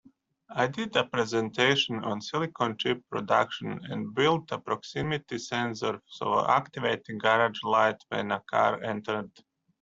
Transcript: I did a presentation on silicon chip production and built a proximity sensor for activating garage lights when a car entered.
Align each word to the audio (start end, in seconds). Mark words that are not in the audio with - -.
I 0.49 0.65
did 0.65 0.95
a 0.95 1.05
presentation 1.05 2.03
on 2.03 2.21
silicon 2.21 2.75
chip 2.75 3.03
production 3.11 3.79
and 3.83 4.15
built 4.15 4.51
a 4.51 4.57
proximity 4.57 5.37
sensor 5.37 6.01
for 6.17 6.49
activating 6.49 7.19
garage 7.19 7.61
lights 7.61 8.03
when 8.09 8.31
a 8.31 8.39
car 8.39 8.81
entered. 8.81 9.29